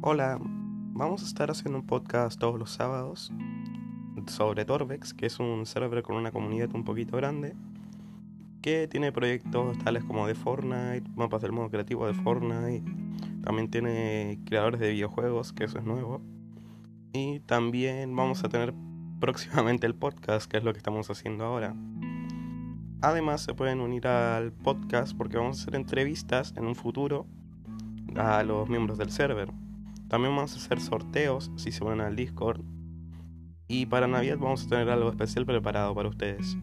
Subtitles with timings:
[0.00, 3.32] Hola, vamos a estar haciendo un podcast todos los sábados
[4.28, 7.56] sobre Torbex, que es un server con una comunidad un poquito grande,
[8.62, 12.84] que tiene proyectos tales como de Fortnite, mapas del modo creativo de Fortnite,
[13.42, 16.22] también tiene creadores de videojuegos, que eso es nuevo,
[17.12, 18.72] y también vamos a tener
[19.18, 21.74] próximamente el podcast, que es lo que estamos haciendo ahora.
[23.00, 27.26] Además se pueden unir al podcast porque vamos a hacer entrevistas en un futuro
[28.14, 29.52] a los miembros del server.
[30.08, 32.62] También vamos a hacer sorteos si se unen al Discord.
[33.68, 36.56] Y para Navidad vamos a tener algo especial preparado para ustedes.